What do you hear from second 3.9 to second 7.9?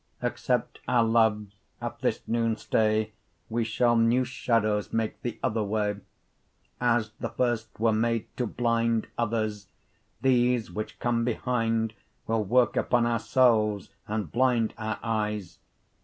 new shadowes make the other way. 15 As the first